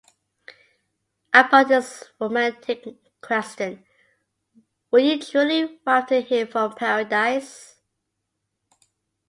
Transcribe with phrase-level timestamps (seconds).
[1.31, 2.87] Upon his romantic
[3.21, 3.85] question
[4.89, 7.75] Were you truly wafted here from paradise?